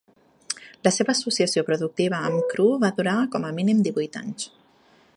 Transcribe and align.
La 0.87 0.93
seva 0.95 1.13
associació 1.17 1.63
productiva 1.69 2.23
amb 2.31 2.49
Crewe 2.55 2.81
va 2.87 2.93
durar 3.01 3.17
com 3.37 3.47
a 3.47 3.53
mínim 3.63 3.89
divuit 3.91 4.23
anys. 4.25 4.53